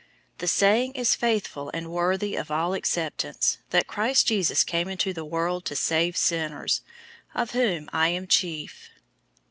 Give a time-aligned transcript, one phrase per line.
[0.37, 5.13] 001:015 The saying is faithful and worthy of all acceptance, that Christ Jesus came into
[5.13, 6.81] the world to save sinners;
[7.35, 8.89] of whom I am chief.